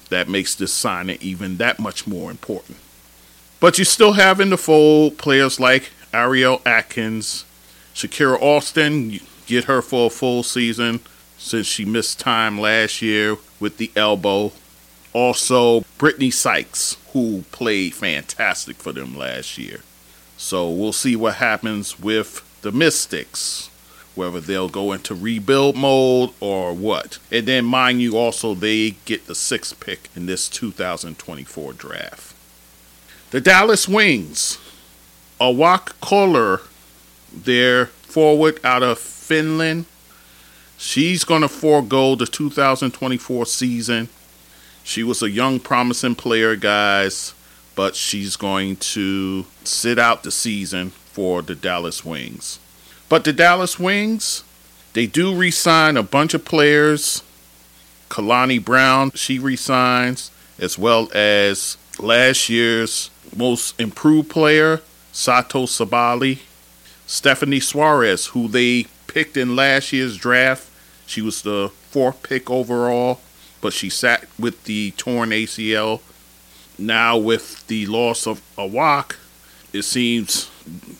that 0.09 0.27
makes 0.27 0.53
this 0.53 0.73
signing 0.73 1.17
even 1.21 1.55
that 1.57 1.79
much 1.79 2.05
more 2.05 2.29
important. 2.29 2.77
But 3.61 3.79
you 3.79 3.85
still 3.85 4.11
have 4.11 4.41
in 4.41 4.49
the 4.49 4.57
fold 4.57 5.17
players 5.17 5.61
like 5.61 5.91
Ariel 6.13 6.61
Atkins, 6.65 7.45
Shakira 7.93 8.37
Austin, 8.41 9.21
get 9.47 9.63
her 9.63 9.81
for 9.81 10.07
a 10.07 10.09
full 10.09 10.43
season 10.43 10.99
since 11.37 11.65
she 11.65 11.85
missed 11.85 12.19
time 12.19 12.59
last 12.59 13.01
year 13.01 13.37
with 13.61 13.77
the 13.77 13.93
elbow. 13.95 14.51
Also, 15.13 15.85
Brittney 15.97 16.33
Sykes, 16.33 16.97
who 17.13 17.45
played 17.53 17.93
fantastic 17.93 18.75
for 18.75 18.91
them 18.91 19.17
last 19.17 19.57
year. 19.57 19.79
So 20.35 20.69
we'll 20.69 20.91
see 20.91 21.15
what 21.15 21.35
happens 21.35 21.97
with 21.97 22.43
the 22.61 22.73
Mystics 22.73 23.69
whether 24.15 24.39
they'll 24.39 24.69
go 24.69 24.91
into 24.91 25.13
rebuild 25.13 25.75
mode 25.75 26.31
or 26.39 26.73
what. 26.73 27.19
And 27.31 27.47
then, 27.47 27.65
mind 27.65 28.01
you, 28.01 28.17
also 28.17 28.53
they 28.53 28.91
get 29.05 29.27
the 29.27 29.35
sixth 29.35 29.79
pick 29.79 30.09
in 30.15 30.25
this 30.25 30.49
2024 30.49 31.73
draft. 31.73 32.35
The 33.31 33.41
Dallas 33.41 33.87
Wings, 33.87 34.57
Awak 35.39 35.93
Kuier, 36.01 36.61
their 37.33 37.87
forward 37.87 38.59
out 38.63 38.83
of 38.83 38.97
Finland. 38.97 39.85
She's 40.77 41.23
going 41.23 41.41
to 41.41 41.49
forego 41.49 42.15
the 42.15 42.25
2024 42.25 43.45
season. 43.45 44.09
She 44.83 45.03
was 45.03 45.21
a 45.23 45.29
young, 45.29 45.59
promising 45.59 46.15
player, 46.15 46.55
guys, 46.55 47.33
but 47.75 47.95
she's 47.95 48.35
going 48.35 48.75
to 48.77 49.45
sit 49.63 49.97
out 49.97 50.23
the 50.23 50.31
season 50.31 50.91
for 50.91 51.41
the 51.41 51.55
Dallas 51.55 52.05
Wings. 52.05 52.59
But 53.07 53.23
the 53.23 53.33
Dallas 53.33 53.79
Wings, 53.79 54.43
they 54.93 55.05
do 55.05 55.35
resign 55.35 55.97
a 55.97 56.03
bunch 56.03 56.33
of 56.33 56.45
players. 56.45 57.21
Kalani 58.09 58.63
Brown, 58.63 59.11
she 59.11 59.39
resigns, 59.39 60.31
as 60.57 60.77
well 60.77 61.09
as 61.13 61.77
last 61.99 62.49
year's 62.49 63.09
most 63.35 63.79
improved 63.79 64.29
player, 64.29 64.81
Satou 65.13 65.67
Sabally. 65.67 66.39
Stephanie 67.07 67.59
Soares, 67.59 68.29
who 68.29 68.47
they 68.47 68.87
picked 69.07 69.37
in 69.37 69.55
last 69.55 69.93
year's 69.93 70.17
draft. 70.17 70.69
She 71.05 71.21
was 71.21 71.43
the 71.43 71.71
fourth 71.91 72.23
pick 72.23 72.49
overall, 72.49 73.21
but 73.61 73.73
she 73.73 73.89
sat 73.89 74.27
with 74.39 74.63
the 74.63 74.91
torn 74.91 75.29
ACL. 75.29 76.01
Now, 76.79 77.15
with 77.17 77.65
the 77.67 77.85
loss 77.85 78.25
of 78.25 78.41
Awak, 78.57 79.17
it 79.71 79.83
seems 79.83 80.49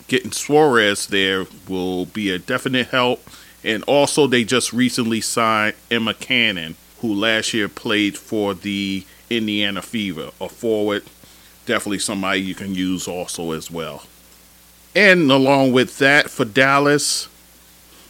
getting 0.08 0.32
Soares 0.32 1.08
there 1.08 1.46
will 1.68 2.06
be 2.06 2.30
a 2.30 2.40
definite 2.40 2.88
help. 2.88 3.22
And 3.64 3.84
also, 3.84 4.28
they 4.28 4.44
just 4.44 4.74
recently 4.74 5.22
signed 5.22 5.76
Emma 5.90 6.14
Cannon, 6.14 6.76
who 7.00 7.14
last 7.14 7.54
year 7.54 7.68
played 7.68 8.18
for 8.18 8.54
the 8.54 9.06
Indiana 9.30 9.82
Fever, 9.82 10.32
a 10.40 10.50
forward. 10.50 11.04
Definitely 11.66 12.00
somebody 12.00 12.42
you 12.42 12.54
can 12.54 12.76
use 12.76 13.08
also 13.08 13.52
as 13.52 13.72
well. 13.72 14.04
And 14.96 15.32
along 15.32 15.72
with 15.72 15.98
that, 15.98 16.30
for 16.30 16.46
Dallas, 16.46 17.28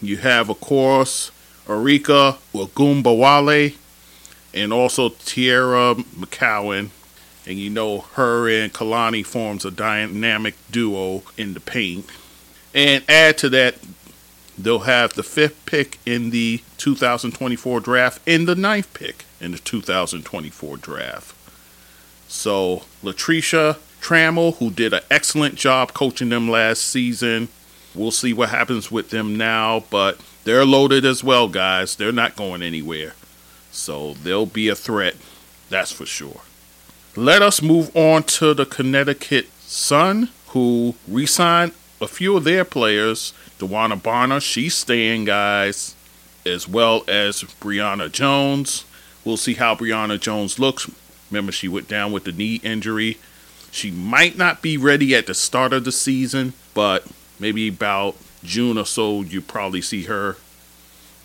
you 0.01 0.17
have, 0.17 0.49
of 0.49 0.59
course, 0.59 1.31
Arike 1.67 2.37
Ogunbowale 2.53 3.75
and 4.53 4.71
also 4.73 5.09
Teaira 5.09 5.95
McCowan 5.95 6.89
and 7.47 7.57
you 7.57 7.69
know 7.69 7.99
her 8.13 8.49
and 8.49 8.73
Kalani 8.73 9.25
forms 9.25 9.65
a 9.65 9.71
dynamic 9.71 10.55
duo 10.71 11.23
in 11.37 11.53
the 11.53 11.59
paint. 11.59 12.05
And 12.73 13.03
add 13.07 13.37
to 13.39 13.49
that, 13.49 13.75
they'll 14.57 14.79
have 14.79 15.13
the 15.13 15.23
fifth 15.23 15.65
pick 15.65 15.99
in 16.05 16.31
the 16.31 16.61
2024 16.77 17.79
draft 17.79 18.21
and 18.27 18.47
the 18.47 18.55
ninth 18.55 18.93
pick 18.93 19.25
in 19.39 19.51
the 19.51 19.59
2024 19.59 20.77
draft. 20.77 21.35
So, 22.27 22.83
Latricia 23.03 23.77
Trammell, 24.01 24.57
who 24.57 24.71
did 24.71 24.93
an 24.93 25.01
excellent 25.11 25.55
job 25.55 25.93
coaching 25.93 26.29
them 26.29 26.49
last 26.49 26.81
season, 26.81 27.49
we'll 27.93 28.11
see 28.11 28.33
what 28.33 28.49
happens 28.49 28.91
with 28.91 29.11
them 29.11 29.37
now, 29.37 29.83
but 29.89 30.19
they're 30.43 30.65
loaded 30.65 31.05
as 31.05 31.23
well, 31.23 31.47
guys. 31.47 31.95
They're 31.95 32.11
not 32.11 32.35
going 32.35 32.61
anywhere. 32.61 33.13
So, 33.71 34.13
they'll 34.15 34.45
be 34.45 34.67
a 34.67 34.75
threat, 34.75 35.15
that's 35.69 35.91
for 35.91 36.05
sure. 36.05 36.41
Let 37.17 37.41
us 37.41 37.61
move 37.61 37.95
on 37.95 38.23
to 38.23 38.53
the 38.53 38.65
Connecticut 38.65 39.47
Sun, 39.59 40.31
who 40.47 40.95
re 41.07 41.25
signed 41.25 41.71
a 42.01 42.09
few 42.09 42.35
of 42.35 42.43
their 42.43 42.65
players. 42.65 43.33
DeWanna 43.57 44.03
Bonner, 44.03 44.41
she's 44.41 44.75
staying, 44.75 45.23
guys, 45.23 45.95
as 46.45 46.67
well 46.67 47.05
as 47.07 47.43
Brionna 47.61 48.11
Jones. 48.11 48.83
We'll 49.23 49.37
see 49.37 49.53
how 49.53 49.75
Brionna 49.75 50.19
Jones 50.19 50.59
looks. 50.59 50.91
Remember, 51.31 51.53
she 51.53 51.69
went 51.69 51.87
down 51.87 52.11
with 52.11 52.25
the 52.25 52.33
knee 52.33 52.59
injury. 52.63 53.17
She 53.71 53.91
might 53.91 54.37
not 54.37 54.61
be 54.61 54.75
ready 54.75 55.15
at 55.15 55.27
the 55.27 55.33
start 55.33 55.71
of 55.71 55.85
the 55.85 55.93
season, 55.93 56.51
but 56.73 57.05
maybe 57.39 57.69
about 57.69 58.17
June 58.43 58.77
or 58.77 58.85
so, 58.85 59.21
you 59.21 59.39
probably 59.39 59.81
see 59.81 60.03
her. 60.03 60.35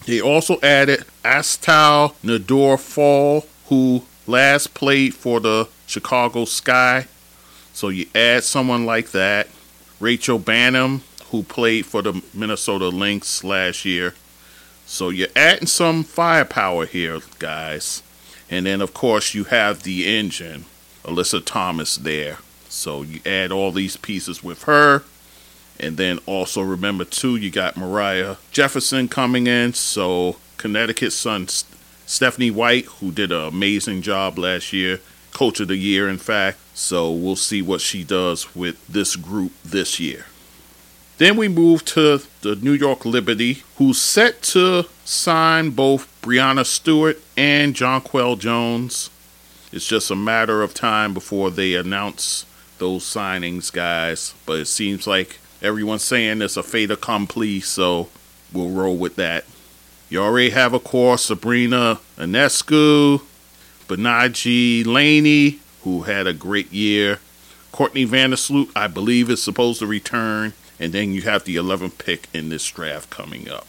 They 0.06 0.20
also 0.20 0.60
added 0.62 1.04
Astal 1.24 2.14
Nador 2.22 2.78
Fall, 2.78 3.46
who 3.66 4.04
last 4.28 4.72
played 4.72 5.14
for 5.14 5.40
the 5.40 5.68
Chicago 5.90 6.44
Sky. 6.44 7.06
So 7.72 7.88
you 7.88 8.06
add 8.14 8.44
someone 8.44 8.86
like 8.86 9.10
that. 9.10 9.48
Rachel 9.98 10.38
Banham, 10.38 11.00
who 11.30 11.42
played 11.42 11.84
for 11.84 12.00
the 12.00 12.22
Minnesota 12.32 12.88
Lynx 12.88 13.42
last 13.42 13.84
year. 13.84 14.14
So 14.86 15.10
you're 15.10 15.28
adding 15.34 15.66
some 15.66 16.04
firepower 16.04 16.86
here, 16.86 17.20
guys. 17.40 18.02
And 18.48 18.66
then, 18.66 18.80
of 18.80 18.94
course, 18.94 19.34
you 19.34 19.44
have 19.44 19.82
the 19.82 20.06
engine, 20.06 20.64
Alyssa 21.04 21.44
Thomas, 21.44 21.96
there. 21.96 22.38
So 22.68 23.02
you 23.02 23.20
add 23.26 23.50
all 23.50 23.72
these 23.72 23.96
pieces 23.96 24.44
with 24.44 24.64
her. 24.64 25.02
And 25.78 25.96
then 25.96 26.18
also 26.24 26.62
remember, 26.62 27.04
too, 27.04 27.36
you 27.36 27.50
got 27.50 27.76
Moriah 27.76 28.38
Jefferson 28.52 29.08
coming 29.08 29.48
in. 29.48 29.74
So 29.74 30.36
Connecticut 30.56 31.12
Sun 31.12 31.48
Stephanie 32.06 32.50
White, 32.50 32.86
who 32.86 33.10
did 33.10 33.32
an 33.32 33.42
amazing 33.42 34.02
job 34.02 34.38
last 34.38 34.72
year, 34.72 35.00
coach 35.32 35.60
of 35.60 35.68
the 35.68 35.76
year, 35.76 36.08
in 36.08 36.18
fact. 36.18 36.58
So 36.74 37.10
we'll 37.10 37.36
see 37.36 37.62
what 37.62 37.80
she 37.80 38.04
does 38.04 38.54
with 38.54 38.86
this 38.86 39.16
group 39.16 39.52
this 39.64 40.00
year. 40.00 40.26
Then 41.18 41.36
we 41.36 41.48
move 41.48 41.84
to 41.86 42.22
the 42.40 42.56
New 42.56 42.72
York 42.72 43.04
Liberty, 43.04 43.62
who's 43.76 44.00
set 44.00 44.40
to 44.42 44.86
sign 45.04 45.70
both 45.70 46.08
Breanna 46.22 46.64
Stewart 46.64 47.20
and 47.36 47.74
Jonquel 47.74 48.38
Jones. 48.38 49.10
It's 49.70 49.86
just 49.86 50.10
a 50.10 50.16
matter 50.16 50.62
of 50.62 50.72
time 50.72 51.12
before 51.12 51.50
they 51.50 51.74
announce 51.74 52.46
those 52.78 53.04
signings, 53.04 53.70
guys. 53.70 54.34
But 54.46 54.60
it 54.60 54.66
seems 54.66 55.06
like 55.06 55.38
everyone's 55.60 56.02
saying 56.04 56.40
it's 56.40 56.56
a 56.56 56.62
fait 56.62 56.90
accompli, 56.90 57.60
so 57.60 58.08
we'll 58.52 58.70
roll 58.70 58.96
with 58.96 59.16
that. 59.16 59.44
You 60.08 60.22
already 60.22 60.50
have, 60.50 60.72
of 60.72 60.82
course, 60.82 61.26
Sabrina 61.26 62.00
Ionescu, 62.16 63.20
Betnijah 63.96 64.86
Laney, 64.86 65.58
who 65.82 66.02
had 66.02 66.26
a 66.26 66.32
great 66.32 66.72
year. 66.72 67.18
Courtney 67.72 68.06
Vandersloot, 68.06 68.70
I 68.76 68.86
believe, 68.86 69.28
is 69.28 69.42
supposed 69.42 69.80
to 69.80 69.86
return. 69.86 70.52
And 70.78 70.92
then 70.92 71.12
you 71.12 71.22
have 71.22 71.44
the 71.44 71.56
11th 71.56 71.98
pick 71.98 72.28
in 72.32 72.48
this 72.48 72.68
draft 72.70 73.10
coming 73.10 73.50
up. 73.50 73.66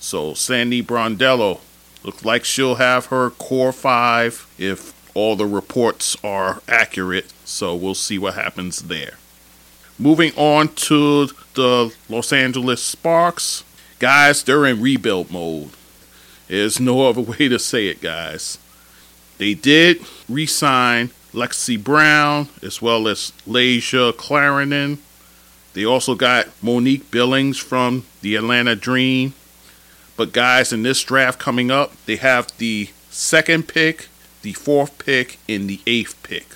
So 0.00 0.34
Sandy 0.34 0.82
Brondello 0.82 1.60
looks 2.02 2.24
like 2.24 2.44
she'll 2.44 2.76
have 2.76 3.06
her 3.06 3.30
core 3.30 3.72
five 3.72 4.46
if 4.58 4.92
all 5.14 5.36
the 5.36 5.46
reports 5.46 6.16
are 6.24 6.60
accurate. 6.66 7.32
So 7.44 7.74
we'll 7.74 7.94
see 7.94 8.18
what 8.18 8.34
happens 8.34 8.82
there. 8.82 9.18
Moving 9.98 10.32
on 10.36 10.68
to 10.74 11.28
the 11.54 11.94
Los 12.08 12.32
Angeles 12.32 12.82
Sparks. 12.82 13.62
Guys, 13.98 14.42
they're 14.42 14.66
in 14.66 14.80
rebuild 14.80 15.30
mode. 15.30 15.70
There's 16.48 16.80
no 16.80 17.02
other 17.08 17.20
way 17.20 17.48
to 17.48 17.58
say 17.58 17.86
it, 17.86 18.00
guys. 18.00 18.58
They 19.38 19.54
did 19.54 20.00
re 20.28 20.46
sign 20.46 21.10
Lexie 21.32 21.82
Brown 21.82 22.48
as 22.62 22.80
well 22.80 23.08
as 23.08 23.32
Layshia 23.46 24.16
Clarendon. 24.16 24.98
They 25.74 25.84
also 25.84 26.14
got 26.14 26.48
Monique 26.62 27.10
Billings 27.10 27.58
from 27.58 28.04
the 28.22 28.36
Atlanta 28.36 28.76
Dream. 28.76 29.34
But, 30.16 30.32
guys, 30.32 30.72
in 30.72 30.84
this 30.84 31.02
draft 31.02 31.40
coming 31.40 31.72
up, 31.72 31.92
they 32.06 32.16
have 32.16 32.56
the 32.58 32.90
second 33.10 33.66
pick, 33.66 34.06
the 34.42 34.52
fourth 34.52 34.96
pick, 34.98 35.38
and 35.48 35.68
the 35.68 35.80
eighth 35.86 36.22
pick. 36.22 36.46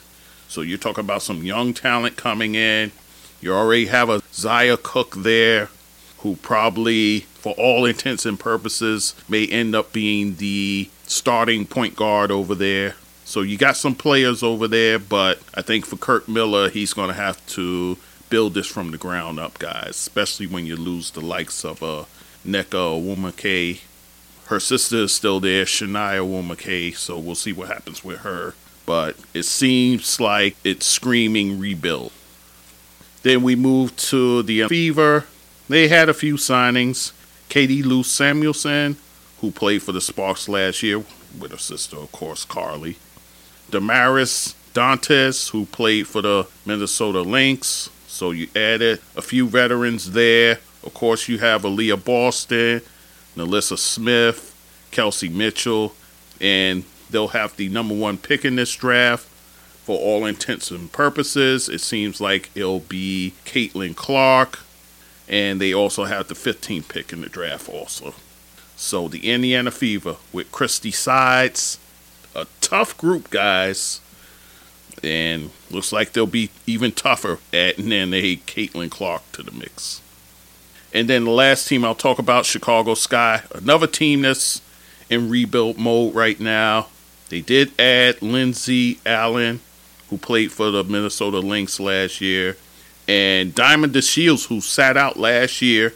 So, 0.46 0.60
you're 0.60 0.78
talking 0.78 1.04
about 1.04 1.22
some 1.22 1.42
young 1.42 1.74
talent 1.74 2.16
coming 2.16 2.54
in. 2.54 2.92
You 3.40 3.52
already 3.52 3.86
have 3.86 4.08
a 4.08 4.22
Zia 4.32 4.76
Cooke 4.76 5.16
there 5.16 5.70
who 6.18 6.36
probably, 6.36 7.20
for 7.20 7.54
all 7.54 7.84
intents 7.84 8.24
and 8.24 8.38
purposes, 8.38 9.14
may 9.28 9.46
end 9.46 9.74
up 9.74 9.92
being 9.92 10.36
the 10.36 10.88
starting 11.09 11.66
point 11.66 11.97
guard 11.97 12.31
over 12.31 12.55
there. 12.55 12.94
So 13.25 13.42
you 13.42 13.59
got 13.59 13.77
some 13.77 13.94
players 13.94 14.42
over 14.42 14.68
there, 14.68 14.99
but 14.99 15.40
I 15.55 15.62
think 15.62 15.85
for 15.85 15.97
Curt 15.97 16.29
Miller, 16.29 16.71
he's 16.71 16.94
going 16.94 17.09
to 17.09 17.14
have 17.14 17.44
to 17.49 17.99
build 18.31 18.55
this 18.55 18.66
from 18.66 18.90
the 18.90 18.99
ground 18.99 19.38
up, 19.38 19.59
guys. 19.59 19.90
Especially 19.90 20.47
when 20.47 20.64
you 20.64 20.77
lose 20.77 21.11
the 21.11 21.21
likes 21.21 21.64
of 21.64 21.83
uh, 21.83 22.05
Nneka 22.47 22.66
Ogwumike. 22.71 23.81
Her 24.47 24.61
sister 24.61 24.97
is 24.99 25.14
still 25.14 25.40
there, 25.40 25.64
Chiney 25.64 26.18
Ogwumike. 26.18 26.97
So 26.97 27.18
we'll 27.18 27.35
see 27.35 27.53
what 27.53 27.68
happens 27.68 28.03
with 28.03 28.21
her. 28.21 28.55
But 28.87 29.16
it 29.35 29.42
seems 29.42 30.18
like 30.18 30.57
it's 30.64 30.87
screaming 30.87 31.59
rebuild. 31.59 32.12
Then 33.23 33.42
we 33.42 33.57
move 33.57 33.94
to 33.97 34.42
the 34.42 34.66
Fever. 34.68 35.27
They 35.68 35.88
had 35.88 36.09
a 36.09 36.14
few 36.14 36.37
signings. 36.37 37.12
Katie 37.51 37.83
Lou 37.83 38.03
Samuelson, 38.03 38.97
who 39.40 39.51
played 39.51 39.83
for 39.83 39.92
the 39.92 40.01
Sparks 40.01 40.48
last 40.48 40.83
year 40.83 41.05
with 41.38 41.51
her 41.53 41.59
sister, 41.59 41.96
of 41.96 42.12
course, 42.12 42.44
Karlie. 42.44 42.96
Damaris 43.70 44.55
Dantas, 44.74 45.51
who 45.51 45.66
played 45.66 46.07
for 46.07 46.22
the 46.22 46.46
Minnesota 46.64 47.22
Lynx. 47.22 47.90
So 48.07 48.31
you 48.31 48.48
added 48.57 49.01
a 49.16 49.22
few 49.22 49.46
veterans 49.48 50.12
there. 50.12 50.59
Of 50.85 50.94
course, 50.94 51.29
you 51.29 51.38
have 51.38 51.62
Aaliyah 51.62 52.05
Boston, 52.05 52.81
NaLyssa 53.37 53.79
Smith, 53.79 54.55
Kelsey 54.90 55.29
Mitchell, 55.29 55.94
and 56.40 56.85
they'll 57.11 57.29
have 57.29 57.57
the 57.57 57.68
number 57.68 57.94
one 57.94 58.18
pick 58.18 58.44
in 58.44 58.57
this 58.57 58.74
draft. 58.74 59.27
For 59.85 59.98
all 59.98 60.27
intents 60.27 60.70
and 60.70 60.92
purposes, 60.92 61.68
it 61.68 61.81
seems 61.81 62.20
like 62.20 62.51
it'll 62.55 62.81
be 62.81 63.33
Caitlin 63.46 63.96
Clark, 63.96 64.61
and 65.29 65.61
they 65.61 65.72
also 65.72 66.05
have 66.05 66.29
the 66.29 66.35
15th 66.35 66.88
pick 66.88 67.12
in 67.12 67.22
the 67.22 67.29
draft 67.29 67.68
also. 67.68 68.14
So 68.80 69.08
the 69.08 69.28
Indiana 69.28 69.72
Fever 69.72 70.16
with 70.32 70.52
Christy 70.52 70.92
Sides, 70.92 71.80
a 72.32 72.46
tough 72.60 72.96
group, 72.96 73.28
guys. 73.28 74.00
And 75.02 75.50
looks 75.68 75.92
like 75.92 76.12
they'll 76.12 76.26
be 76.26 76.50
even 76.64 76.92
tougher 76.92 77.40
adding 77.52 77.90
in 77.90 78.14
a 78.14 78.36
Caitlin 78.36 78.88
Clark 78.88 79.22
to 79.32 79.42
the 79.42 79.50
mix. 79.50 80.00
And 80.94 81.08
then 81.08 81.24
the 81.24 81.32
last 81.32 81.66
team 81.66 81.84
I'll 81.84 81.96
talk 81.96 82.20
about, 82.20 82.46
Chicago 82.46 82.94
Sky, 82.94 83.42
another 83.52 83.88
team 83.88 84.22
that's 84.22 84.62
in 85.10 85.28
rebuild 85.28 85.76
mode 85.76 86.14
right 86.14 86.38
now. 86.38 86.86
They 87.30 87.40
did 87.40 87.78
add 87.80 88.22
Lindsay 88.22 89.00
Allen, 89.04 89.58
who 90.08 90.18
played 90.18 90.52
for 90.52 90.70
the 90.70 90.84
Minnesota 90.84 91.40
Lynx 91.40 91.80
last 91.80 92.20
year, 92.20 92.56
and 93.08 93.54
Diamond 93.56 93.92
DeShields, 93.92 94.46
who 94.46 94.60
sat 94.60 94.96
out 94.96 95.16
last 95.16 95.60
year 95.60 95.94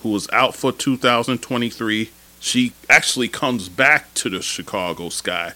who 0.00 0.10
was 0.10 0.28
out 0.30 0.54
for 0.54 0.72
2023. 0.72 2.10
She 2.40 2.72
actually 2.88 3.28
comes 3.28 3.68
back 3.68 4.14
to 4.14 4.30
the 4.30 4.42
Chicago 4.42 5.08
Sky. 5.08 5.54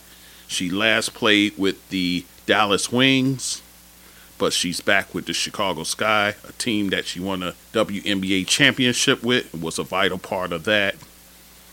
She 0.49 0.69
last 0.69 1.15
played 1.15 1.57
with 1.57 1.89
the 1.91 2.25
Dallas 2.47 2.91
Wings, 2.91 3.63
but 4.39 4.53
she's 4.53 4.81
back 4.81 5.15
with 5.15 5.27
the 5.27 5.33
Chicago 5.33 5.85
Sky, 5.85 6.35
a 6.47 6.53
team 6.53 6.91
that 6.91 7.07
she 7.07 7.21
won 7.21 7.43
a 7.43 7.55
WNBA 7.73 8.47
championship 8.47 9.23
with, 9.23 9.55
was 9.55 9.79
a 9.79 9.85
vital 9.85 10.19
part 10.19 10.53
of 10.53 10.65
that. 10.65 10.97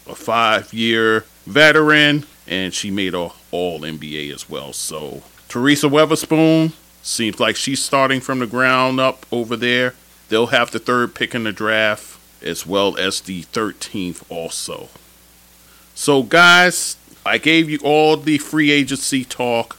A 0.08 0.16
five 0.16 0.74
year 0.74 1.26
veteran, 1.46 2.26
and 2.48 2.74
she 2.74 2.92
made 2.92 3.14
a 3.14 3.30
All 3.52 3.82
NBA 3.82 4.34
as 4.34 4.50
well. 4.50 4.74
So, 4.74 5.24
Teresa 5.48 5.88
Weatherspoon 5.88 6.74
seems 7.02 7.40
like 7.40 7.56
she's 7.56 7.84
starting 7.84 8.22
from 8.22 8.40
the 8.40 8.48
ground 8.48 9.00
up 9.00 9.26
over 9.32 9.56
there. 9.56 9.96
They'll 10.30 10.48
have 10.48 10.70
the 10.72 10.80
third 10.80 11.16
pick 11.16 11.34
in 11.34 11.44
the 11.44 11.52
draft 11.52 12.19
as 12.42 12.66
well 12.66 12.98
as 12.98 13.22
the 13.22 13.44
13th 13.44 14.24
also. 14.30 14.90
So, 15.96 16.24
guys, 16.24 16.96
I 17.26 17.38
gave 17.38 17.70
you 17.70 17.80
all 17.84 18.18
the 18.18 18.38
free 18.38 18.72
agency 18.72 19.26
talk. 19.26 19.78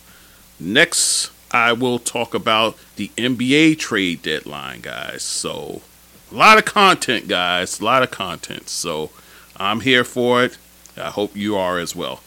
Next, 0.58 1.30
I 1.50 1.72
will 1.72 1.98
talk 1.98 2.34
about 2.34 2.76
the 2.96 3.10
NBA 3.16 3.78
trade 3.78 4.22
deadline, 4.22 4.82
guys. 4.82 5.22
So, 5.22 5.82
a 6.30 6.34
lot 6.34 6.58
of 6.58 6.64
content, 6.64 7.28
guys. 7.28 7.80
A 7.80 7.84
lot 7.84 8.02
of 8.02 8.10
content. 8.10 8.68
So, 8.68 9.10
I'm 9.56 9.80
here 9.80 10.04
for 10.04 10.44
it. 10.44 10.58
I 10.96 11.10
hope 11.10 11.36
you 11.36 11.56
are 11.56 11.78
as 11.78 11.96
well. 11.96 12.20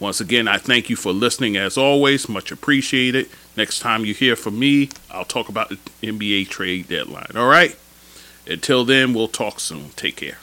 Once 0.00 0.20
again, 0.20 0.48
I 0.48 0.58
thank 0.58 0.90
you 0.90 0.96
for 0.96 1.12
listening 1.12 1.56
as 1.56 1.78
always. 1.78 2.28
Much 2.28 2.50
appreciated. 2.50 3.28
Next 3.56 3.80
time 3.80 4.04
you 4.04 4.12
hear 4.12 4.36
from 4.36 4.58
me, 4.58 4.90
I'll 5.10 5.24
talk 5.24 5.48
about 5.48 5.68
the 5.68 5.78
NBA 6.02 6.48
trade 6.48 6.88
deadline. 6.88 7.32
All 7.36 7.46
right? 7.46 7.76
Until 8.46 8.84
then, 8.84 9.14
we'll 9.14 9.28
talk 9.28 9.60
soon. 9.60 9.90
Take 9.96 10.16
care. 10.16 10.38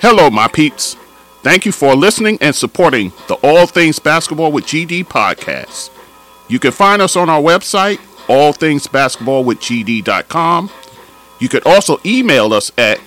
Hello, 0.00 0.28
my 0.30 0.48
peeps. 0.48 0.96
Thank 1.42 1.64
you 1.64 1.72
for 1.72 1.94
listening 1.94 2.36
and 2.40 2.54
supporting 2.54 3.12
the 3.28 3.34
All 3.42 3.66
Things 3.66 3.98
Basketball 3.98 4.52
with 4.52 4.64
GD 4.64 5.04
podcast. 5.04 5.90
You 6.48 6.58
can 6.58 6.72
find 6.72 7.00
us 7.00 7.16
on 7.16 7.30
our 7.30 7.40
website, 7.40 7.96
allthingsbasketballwithgd.com. 8.26 10.70
You 11.40 11.48
can 11.48 11.62
also 11.64 11.98
email 12.04 12.52
us 12.52 12.70
at 12.78 13.00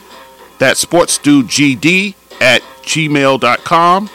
thatsportsdudegd 0.57 2.15
at 2.41 2.61
gmail.com. 2.81 4.09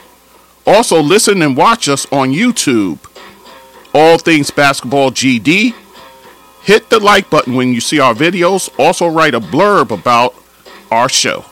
Also, 0.66 1.00
listen 1.00 1.40
and 1.42 1.56
watch 1.56 1.88
us 1.88 2.04
on 2.12 2.32
YouTube, 2.32 2.98
All 3.94 4.18
Things 4.18 4.50
Basketball 4.50 5.10
GD. 5.10 5.74
Hit 6.62 6.90
the 6.90 7.00
like 7.00 7.30
button 7.30 7.54
when 7.54 7.72
you 7.72 7.80
see 7.80 7.98
our 8.00 8.14
videos. 8.14 8.70
Also, 8.78 9.06
write 9.08 9.34
a 9.34 9.40
blurb 9.40 9.90
about 9.90 10.34
our 10.90 11.08
show. 11.08 11.44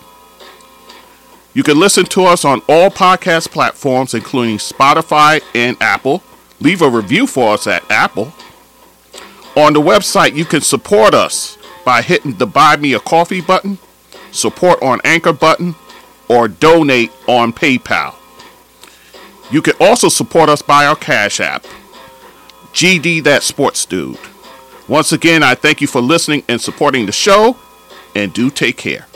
You 1.54 1.62
can 1.62 1.78
listen 1.80 2.04
to 2.06 2.24
us 2.24 2.44
on 2.44 2.60
all 2.68 2.90
podcast 2.90 3.50
platforms, 3.50 4.14
including 4.14 4.58
Spotify 4.58 5.42
and 5.54 5.76
Apple. 5.80 6.22
Leave 6.60 6.82
a 6.82 6.88
review 6.88 7.26
for 7.26 7.54
us 7.54 7.66
at 7.66 7.88
Apple. 7.90 8.32
On 9.56 9.72
the 9.72 9.80
website, 9.80 10.36
you 10.36 10.44
can 10.44 10.60
support 10.60 11.14
us 11.14 11.58
by 11.84 12.02
hitting 12.02 12.34
the 12.34 12.46
Buy 12.46 12.76
Me 12.76 12.92
a 12.92 13.00
Coffee 13.00 13.40
button, 13.40 13.78
support 14.30 14.80
on 14.82 15.00
Anchor 15.04 15.32
button, 15.32 15.74
or 16.28 16.46
donate 16.46 17.10
on 17.26 17.52
PayPal. 17.52 18.14
You 19.50 19.62
can 19.62 19.74
also 19.80 20.08
support 20.08 20.48
us 20.48 20.60
by 20.62 20.86
our 20.86 20.94
Cash 20.94 21.40
App, 21.40 21.64
GD 22.72 23.24
That 23.24 23.42
Sports 23.42 23.86
Dude. 23.86 24.18
Once 24.88 25.12
again, 25.12 25.42
I 25.42 25.54
thank 25.54 25.82
you 25.82 25.86
for 25.86 26.00
listening 26.00 26.42
and 26.48 26.58
supporting 26.58 27.04
the 27.04 27.12
show, 27.12 27.56
and 28.14 28.32
do 28.32 28.50
take 28.50 28.78
care. 28.78 29.06